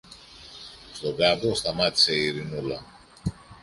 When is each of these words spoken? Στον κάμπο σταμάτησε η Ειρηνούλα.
Στον 0.93 1.15
κάμπο 1.15 1.55
σταμάτησε 1.55 2.13
η 2.15 2.23
Ειρηνούλα. 2.23 2.85